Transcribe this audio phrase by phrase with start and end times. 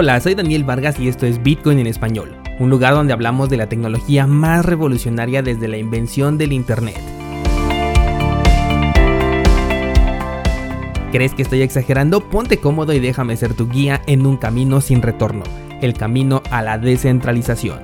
[0.00, 3.56] Hola, soy Daniel Vargas y esto es Bitcoin en español, un lugar donde hablamos de
[3.56, 7.00] la tecnología más revolucionaria desde la invención del Internet.
[11.10, 12.20] ¿Crees que estoy exagerando?
[12.20, 15.42] Ponte cómodo y déjame ser tu guía en un camino sin retorno,
[15.82, 17.80] el camino a la descentralización.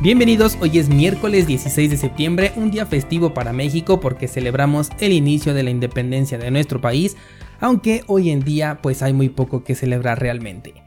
[0.00, 5.12] Bienvenidos, hoy es miércoles 16 de septiembre, un día festivo para México porque celebramos el
[5.12, 7.16] inicio de la independencia de nuestro país,
[7.64, 10.83] aunque hoy en día pues hay muy poco que celebrar realmente.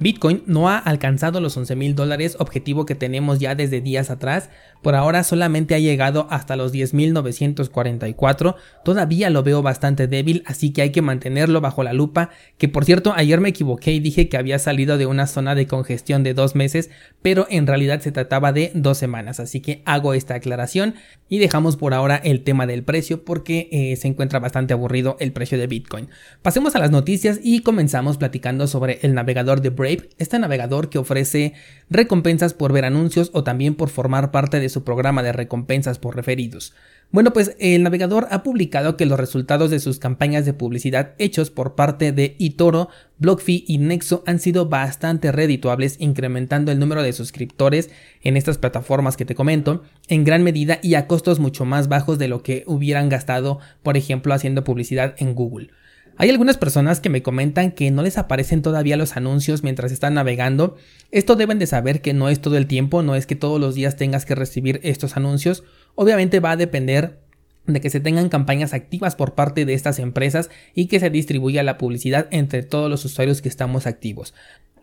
[0.00, 4.50] Bitcoin no ha alcanzado los 11 mil dólares, objetivo que tenemos ya desde días atrás,
[4.82, 10.82] por ahora solamente ha llegado hasta los 10.944, todavía lo veo bastante débil, así que
[10.82, 14.36] hay que mantenerlo bajo la lupa, que por cierto ayer me equivoqué y dije que
[14.36, 16.90] había salido de una zona de congestión de dos meses,
[17.22, 20.94] pero en realidad se trataba de dos semanas, así que hago esta aclaración
[21.28, 25.32] y dejamos por ahora el tema del precio porque eh, se encuentra bastante aburrido el
[25.32, 26.08] precio de Bitcoin.
[26.42, 31.52] Pasemos a las noticias y comenzamos platicando sobre el navegador de Este navegador que ofrece
[31.90, 36.16] recompensas por ver anuncios o también por formar parte de su programa de recompensas por
[36.16, 36.74] referidos.
[37.10, 41.50] Bueno, pues el navegador ha publicado que los resultados de sus campañas de publicidad hechos
[41.50, 47.12] por parte de eToro, BlockFi y Nexo han sido bastante redituables, incrementando el número de
[47.12, 47.90] suscriptores
[48.22, 52.18] en estas plataformas que te comento, en gran medida y a costos mucho más bajos
[52.18, 55.70] de lo que hubieran gastado, por ejemplo, haciendo publicidad en Google.
[56.16, 60.14] Hay algunas personas que me comentan que no les aparecen todavía los anuncios mientras están
[60.14, 60.76] navegando.
[61.10, 63.74] Esto deben de saber que no es todo el tiempo, no es que todos los
[63.74, 65.64] días tengas que recibir estos anuncios.
[65.96, 67.18] Obviamente va a depender
[67.66, 71.62] de que se tengan campañas activas por parte de estas empresas y que se distribuya
[71.62, 74.34] la publicidad entre todos los usuarios que estamos activos.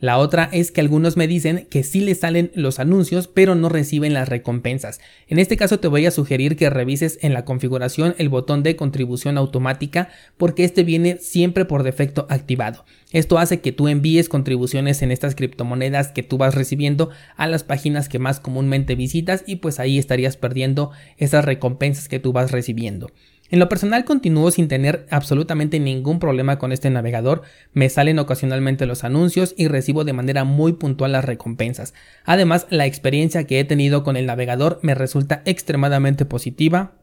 [0.02, 3.70] La otra es que algunos me dicen que sí les salen los anuncios pero no
[3.70, 5.00] reciben las recompensas.
[5.28, 8.76] En este caso te voy a sugerir que revises en la configuración el botón de
[8.76, 12.84] contribución automática porque este viene siempre por defecto activado.
[13.12, 17.64] Esto hace que tú envíes contribuciones en estas criptomonedas que tú vas recibiendo a las
[17.64, 22.50] páginas que más comúnmente visitas y pues ahí estarías perdiendo esas recompensas que tú vas
[22.50, 23.12] recibiendo.
[23.52, 27.42] En lo personal continúo sin tener absolutamente ningún problema con este navegador,
[27.74, 31.94] me salen ocasionalmente los anuncios y recibo de manera muy puntual las recompensas.
[32.24, 36.94] Además, la experiencia que he tenido con el navegador me resulta extremadamente positiva,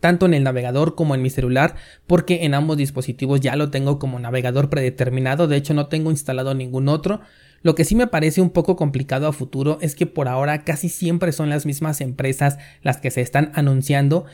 [0.00, 1.74] tanto en el navegador como en mi celular,
[2.06, 6.54] porque en ambos dispositivos ya lo tengo como navegador predeterminado, de hecho no tengo instalado
[6.54, 7.20] ningún otro.
[7.60, 10.88] Lo que sí me parece un poco complicado a futuro es que por ahora casi
[10.88, 14.24] siempre son las mismas empresas las que se están anunciando,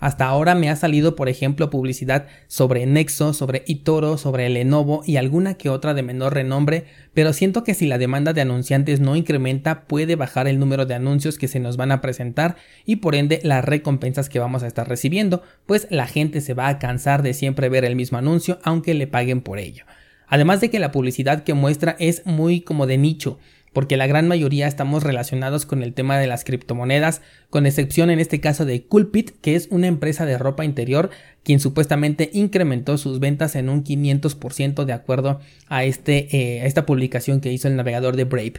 [0.00, 5.16] hasta ahora me ha salido, por ejemplo, publicidad sobre Nexo, sobre eToro, sobre Lenovo y
[5.16, 9.14] alguna que otra de menor renombre, pero siento que si la demanda de anunciantes no
[9.14, 12.56] incrementa puede bajar el número de anuncios que se nos van a presentar
[12.86, 16.68] y por ende las recompensas que vamos a estar recibiendo, pues la gente se va
[16.68, 19.84] a cansar de siempre ver el mismo anuncio aunque le paguen por ello.
[20.26, 23.38] Además de que la publicidad que muestra es muy como de nicho,
[23.72, 28.20] porque la gran mayoría estamos relacionados con el tema de las criptomonedas, con excepción en
[28.20, 31.10] este caso de Coolpit, que es una empresa de ropa interior
[31.42, 36.86] quien supuestamente incrementó sus ventas en un 500% de acuerdo a, este, eh, a esta
[36.86, 38.54] publicación que hizo el navegador de Brave.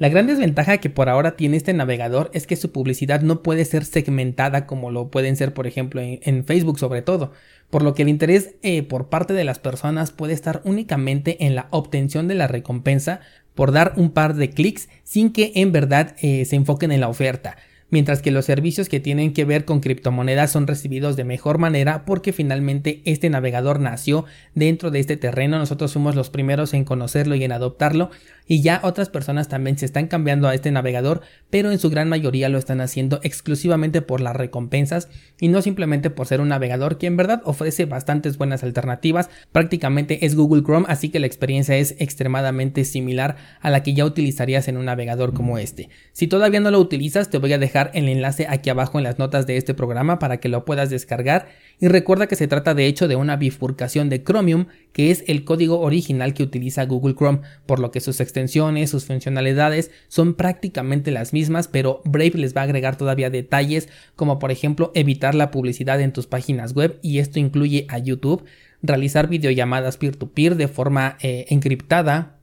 [0.00, 3.66] La gran desventaja que por ahora tiene este navegador es que su publicidad no puede
[3.66, 7.32] ser segmentada como lo pueden ser por ejemplo en, Facebook sobre todo,
[7.68, 11.54] por lo que el interés eh, por parte de las personas puede estar únicamente en
[11.54, 13.20] la obtención de la recompensa
[13.54, 17.08] por dar un par de clics sin que en verdad eh, se enfoquen en la
[17.08, 17.58] oferta
[17.90, 22.04] mientras que los servicios que tienen que ver con criptomonedas son recibidos de mejor manera
[22.04, 24.24] porque finalmente este navegador nació
[24.54, 28.10] dentro de este terreno, nosotros fuimos los primeros en conocerlo y en adoptarlo
[28.46, 31.20] y ya otras personas también se están cambiando a este navegador,
[31.50, 35.08] pero en su gran mayoría lo están haciendo exclusivamente por las recompensas
[35.38, 40.26] y no simplemente por ser un navegador que en verdad ofrece bastantes buenas alternativas, prácticamente
[40.26, 44.66] es Google Chrome, así que la experiencia es extremadamente similar a la que ya utilizarías
[44.66, 45.88] en un navegador como este.
[46.12, 49.18] Si todavía no lo utilizas, te voy a dejar el enlace aquí abajo en las
[49.18, 51.48] notas de este programa para que lo puedas descargar.
[51.80, 55.44] Y recuerda que se trata de hecho de una bifurcación de Chromium que es el
[55.44, 61.10] código original que utiliza Google Chrome, por lo que sus extensiones, sus funcionalidades son prácticamente
[61.10, 65.50] las mismas, pero Brave les va a agregar todavía detalles como por ejemplo evitar la
[65.50, 68.44] publicidad en tus páginas web y esto incluye a YouTube,
[68.82, 72.39] realizar videollamadas peer-to-peer de forma eh, encriptada,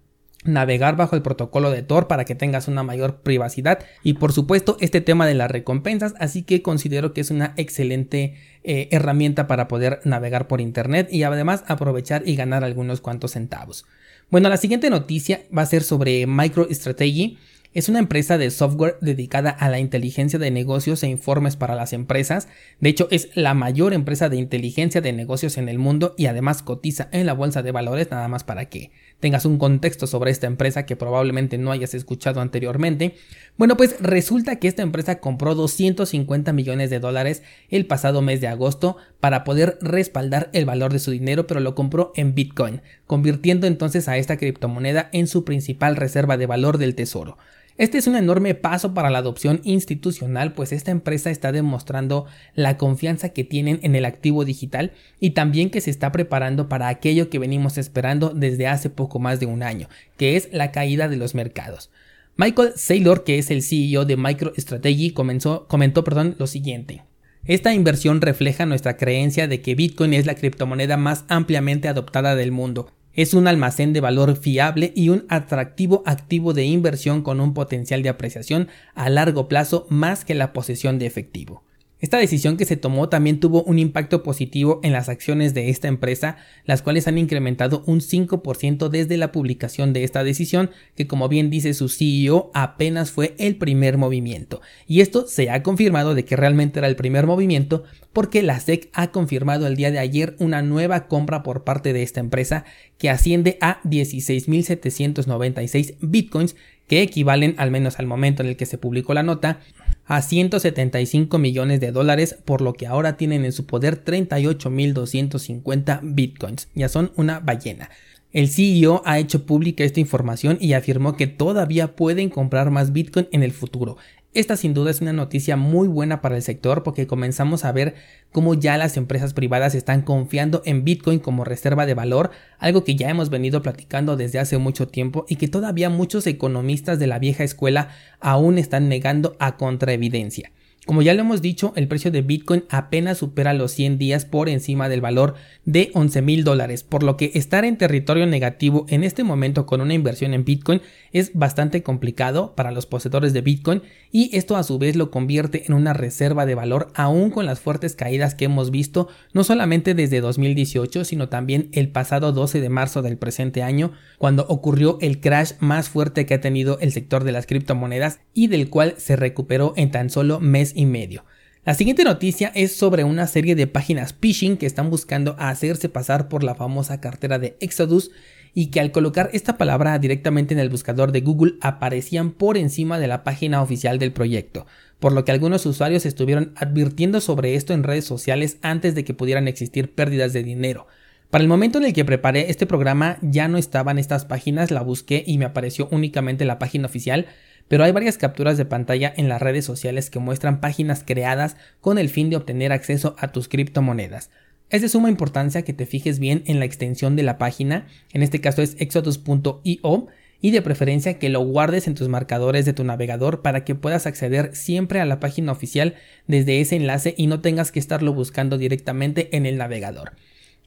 [0.47, 4.77] navegar bajo el protocolo de Tor para que tengas una mayor privacidad y por supuesto
[4.79, 9.67] este tema de las recompensas así que considero que es una excelente eh, herramienta para
[9.67, 13.85] poder navegar por internet y además aprovechar y ganar algunos cuantos centavos.
[14.29, 17.37] Bueno, la siguiente noticia va a ser sobre MicroStrategy.
[17.73, 21.93] Es una empresa de software dedicada a la inteligencia de negocios e informes para las
[21.93, 22.49] empresas.
[22.81, 26.61] De hecho, es la mayor empresa de inteligencia de negocios en el mundo y además
[26.61, 30.47] cotiza en la bolsa de valores nada más para que tengas un contexto sobre esta
[30.47, 33.15] empresa que probablemente no hayas escuchado anteriormente.
[33.57, 38.47] Bueno, pues resulta que esta empresa compró 250 millones de dólares el pasado mes de
[38.47, 43.67] agosto para poder respaldar el valor de su dinero, pero lo compró en Bitcoin, convirtiendo
[43.67, 47.37] entonces a esta criptomoneda en su principal reserva de valor del tesoro.
[47.77, 52.25] Este es un enorme paso para la adopción institucional, pues esta empresa está demostrando
[52.55, 56.87] la confianza que tienen en el activo digital y también que se está preparando para
[56.87, 61.07] aquello que venimos esperando desde hace poco más de un año, que es la caída
[61.07, 61.91] de los mercados.
[62.35, 67.03] Michael Saylor, que es el CEO de MicroStrategy, comenzó, comentó perdón, lo siguiente.
[67.45, 72.51] Esta inversión refleja nuestra creencia de que Bitcoin es la criptomoneda más ampliamente adoptada del
[72.51, 77.53] mundo, es un almacén de valor fiable y un atractivo activo de inversión con un
[77.53, 81.66] potencial de apreciación a largo plazo más que la posesión de efectivo.
[81.99, 85.87] Esta decisión que se tomó también tuvo un impacto positivo en las acciones de esta
[85.87, 91.27] empresa, las cuales han incrementado un 5% desde la publicación de esta decisión, que como
[91.27, 94.61] bien dice su CEO, apenas fue el primer movimiento.
[94.85, 97.83] Y esto se ha confirmado de que realmente era el primer movimiento
[98.13, 102.03] porque la SEC ha confirmado el día de ayer una nueva compra por parte de
[102.03, 102.63] esta empresa
[102.97, 106.55] que asciende a 16.796 bitcoins
[106.87, 109.59] que equivalen, al menos al momento en el que se publicó la nota,
[110.07, 116.69] a 175 millones de dólares, por lo que ahora tienen en su poder 38.250 bitcoins.
[116.73, 117.89] Ya son una ballena.
[118.33, 123.27] El CEO ha hecho pública esta información y afirmó que todavía pueden comprar más Bitcoin
[123.31, 123.97] en el futuro.
[124.37, 127.95] Esta sin duda es una noticia muy buena para el sector porque comenzamos a ver
[128.31, 132.29] cómo ya las empresas privadas están confiando en Bitcoin como reserva de valor,
[132.59, 136.99] algo que ya hemos venido platicando desde hace mucho tiempo y que todavía muchos economistas
[136.99, 137.89] de la vieja escuela
[138.19, 140.51] aún están negando a contraevidencia.
[140.87, 144.47] Como ya lo hemos dicho, el precio de Bitcoin apenas supera los 100 días por
[144.47, 145.35] encima del valor
[145.65, 149.81] de 11 mil dólares, por lo que estar en territorio negativo en este momento con
[149.81, 150.81] una inversión en Bitcoin
[151.11, 153.81] es bastante complicado para los poseedores de Bitcoin
[154.13, 157.59] y esto a su vez lo convierte en una reserva de valor aún con las
[157.59, 162.69] fuertes caídas que hemos visto no solamente desde 2018 sino también el pasado 12 de
[162.69, 167.25] marzo del presente año cuando ocurrió el crash más fuerte que ha tenido el sector
[167.25, 171.25] de las criptomonedas y del cual se recuperó en tan solo mes medio.
[171.65, 176.29] La siguiente noticia es sobre una serie de páginas phishing que están buscando hacerse pasar
[176.29, 178.11] por la famosa cartera de Exodus
[178.53, 182.99] y que al colocar esta palabra directamente en el buscador de Google aparecían por encima
[182.99, 184.65] de la página oficial del proyecto,
[184.99, 189.13] por lo que algunos usuarios estuvieron advirtiendo sobre esto en redes sociales antes de que
[189.13, 190.87] pudieran existir pérdidas de dinero.
[191.29, 194.81] Para el momento en el que preparé este programa ya no estaban estas páginas, la
[194.81, 197.25] busqué y me apareció únicamente la página oficial,
[197.67, 201.97] pero hay varias capturas de pantalla en las redes sociales que muestran páginas creadas con
[201.97, 204.29] el fin de obtener acceso a tus criptomonedas.
[204.69, 208.23] Es de suma importancia que te fijes bien en la extensión de la página, en
[208.23, 210.07] este caso es exodus.io,
[210.41, 214.05] y de preferencia que lo guardes en tus marcadores de tu navegador para que puedas
[214.05, 215.95] acceder siempre a la página oficial
[216.27, 220.11] desde ese enlace y no tengas que estarlo buscando directamente en el navegador.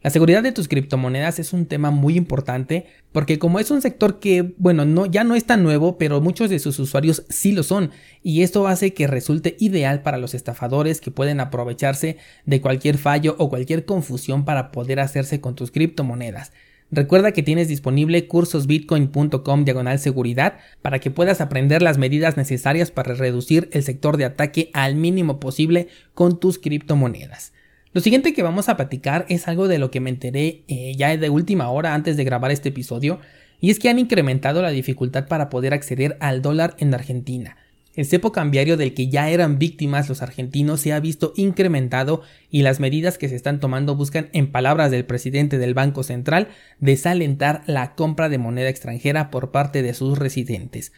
[0.02, 4.19] La seguridad de tus criptomonedas es un tema muy importante porque como es un sector
[4.19, 7.62] que, bueno, no, ya no es tan nuevo, pero muchos de sus usuarios sí lo
[7.62, 7.91] son
[8.23, 12.16] y esto hace que resulte ideal para los estafadores que pueden aprovecharse
[12.47, 16.52] de cualquier fallo o cualquier confusión para poder hacerse con tus criptomonedas.
[16.90, 23.12] Recuerda que tienes disponible cursosbitcoin.com diagonal seguridad para que puedas aprender las medidas necesarias para
[23.12, 27.52] reducir el sector de ataque al mínimo posible con tus criptomonedas.
[27.92, 31.16] Lo siguiente que vamos a platicar es algo de lo que me enteré eh, ya
[31.16, 33.18] de última hora antes de grabar este episodio,
[33.61, 37.56] y es que han incrementado la dificultad para poder acceder al dólar en Argentina.
[37.97, 42.62] El cepo cambiario del que ya eran víctimas los argentinos se ha visto incrementado y
[42.62, 46.47] las medidas que se están tomando buscan, en palabras del presidente del Banco Central,
[46.78, 50.92] desalentar la compra de moneda extranjera por parte de sus residentes.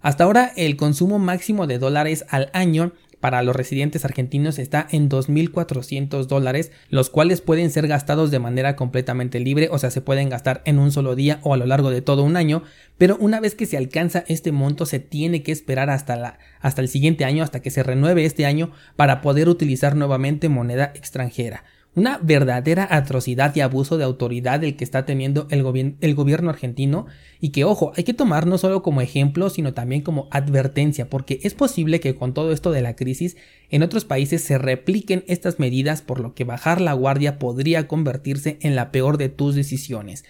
[0.00, 5.08] Hasta ahora el consumo máximo de dólares al año para los residentes argentinos está en
[5.08, 10.28] 2.400 dólares, los cuales pueden ser gastados de manera completamente libre, o sea, se pueden
[10.28, 12.62] gastar en un solo día o a lo largo de todo un año,
[12.96, 16.88] pero una vez que se alcanza este monto se tiene que esperar hasta, hasta el
[16.88, 21.64] siguiente año, hasta que se renueve este año, para poder utilizar nuevamente moneda extranjera.
[21.94, 27.06] Una verdadera atrocidad y abuso de autoridad el que está teniendo el, el, gobierno argentino
[27.40, 31.40] y que, ojo, hay que tomar no solo como ejemplo, sino también como advertencia, porque
[31.42, 33.36] es posible que con todo esto de la crisis
[33.70, 38.58] en otros países se repliquen estas medidas, por lo que bajar la guardia podría convertirse
[38.62, 40.24] en la peor de tus decisiones.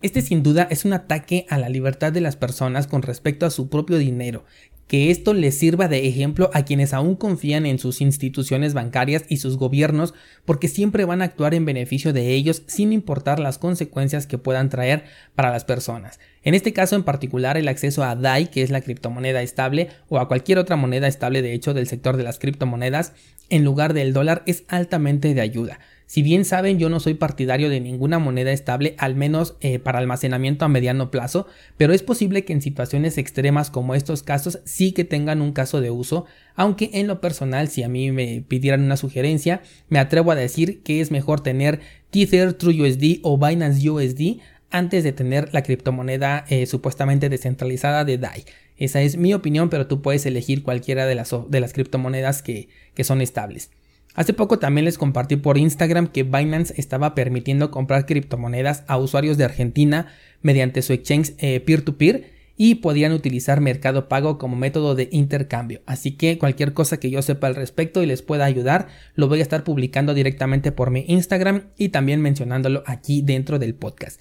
[0.00, 3.50] Este sin duda es un ataque a la libertad de las personas con respecto a
[3.50, 4.44] su propio dinero,
[4.88, 9.36] que esto les sirva de ejemplo a quienes aún confían en sus instituciones bancarias y
[9.36, 10.14] sus gobiernos
[10.46, 14.70] porque siempre van a actuar en beneficio de ellos sin importar las consecuencias que puedan
[14.70, 15.04] traer
[15.34, 16.18] para las personas.
[16.42, 20.18] En este caso en particular el acceso a DAI, que es la criptomoneda estable, o
[20.18, 23.12] a cualquier otra moneda estable de hecho del sector de las criptomonedas,
[23.50, 25.78] en lugar del dólar es altamente de ayuda.
[26.08, 29.98] Si bien saben, yo no soy partidario de ninguna moneda estable, al menos eh, para
[29.98, 31.46] almacenamiento a mediano plazo,
[31.76, 35.82] pero es posible que en situaciones extremas como estos casos sí que tengan un caso
[35.82, 36.24] de uso,
[36.54, 39.60] aunque en lo personal, si a mí me pidieran una sugerencia,
[39.90, 45.12] me atrevo a decir que es mejor tener Tether, TrueUSD o Binance USD antes de
[45.12, 48.46] tener la criptomoneda eh, supuestamente descentralizada de DAI.
[48.78, 52.70] Esa es mi opinión, pero tú puedes elegir cualquiera de las, de las criptomonedas que,
[52.94, 53.68] que son estables.
[54.18, 59.38] Hace poco también les compartí por Instagram que Binance estaba permitiendo comprar criptomonedas a usuarios
[59.38, 60.08] de Argentina
[60.42, 65.82] mediante su exchange eh, peer-to-peer y podían utilizar Mercado Pago como método de intercambio.
[65.86, 69.38] Así que cualquier cosa que yo sepa al respecto y les pueda ayudar, lo voy
[69.38, 74.20] a estar publicando directamente por mi Instagram y también mencionándolo aquí dentro del podcast.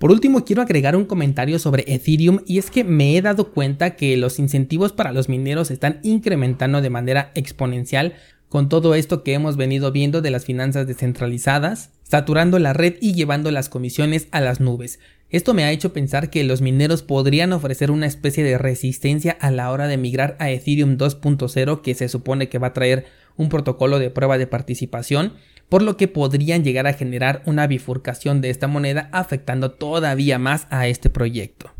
[0.00, 3.94] Por último, quiero agregar un comentario sobre Ethereum y es que me he dado cuenta
[3.94, 8.14] que los incentivos para los mineros están incrementando de manera exponencial
[8.50, 13.14] con todo esto que hemos venido viendo de las finanzas descentralizadas, saturando la red y
[13.14, 14.98] llevando las comisiones a las nubes.
[15.30, 19.52] Esto me ha hecho pensar que los mineros podrían ofrecer una especie de resistencia a
[19.52, 23.48] la hora de migrar a Ethereum 2.0 que se supone que va a traer un
[23.48, 25.34] protocolo de prueba de participación,
[25.68, 30.66] por lo que podrían llegar a generar una bifurcación de esta moneda afectando todavía más
[30.70, 31.70] a este proyecto.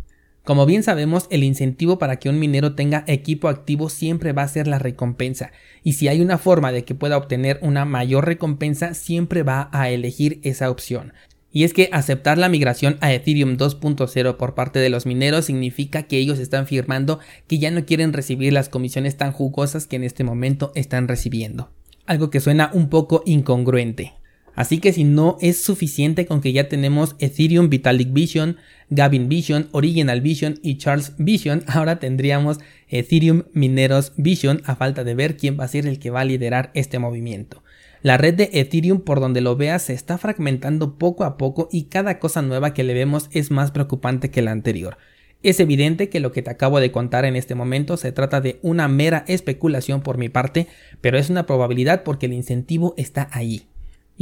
[0.45, 4.49] Como bien sabemos, el incentivo para que un minero tenga equipo activo siempre va a
[4.49, 8.95] ser la recompensa, y si hay una forma de que pueda obtener una mayor recompensa,
[8.95, 11.13] siempre va a elegir esa opción.
[11.53, 16.05] Y es que aceptar la migración a Ethereum 2.0 por parte de los mineros significa
[16.05, 17.19] que ellos están firmando
[17.49, 21.71] que ya no quieren recibir las comisiones tan jugosas que en este momento están recibiendo.
[22.07, 24.20] Algo que suena un poco incongruente.
[24.55, 28.57] Así que si no es suficiente con que ya tenemos Ethereum Vitalik Vision,
[28.91, 35.15] Gavin Vision, Original Vision y Charles Vision, ahora tendríamos Ethereum Mineros Vision a falta de
[35.15, 37.63] ver quién va a ser el que va a liderar este movimiento.
[38.03, 41.85] La red de Ethereum por donde lo veas se está fragmentando poco a poco y
[41.85, 44.97] cada cosa nueva que le vemos es más preocupante que la anterior.
[45.43, 48.59] Es evidente que lo que te acabo de contar en este momento se trata de
[48.63, 50.67] una mera especulación por mi parte,
[51.01, 53.70] pero es una probabilidad porque el incentivo está ahí.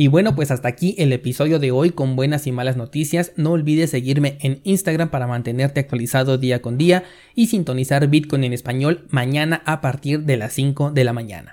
[0.01, 3.33] Y bueno, pues hasta aquí el episodio de hoy con buenas y malas noticias.
[3.35, 7.03] No olvides seguirme en Instagram para mantenerte actualizado día con día
[7.35, 11.47] y sintonizar Bitcoin en español mañana a partir de las 5 de la mañana.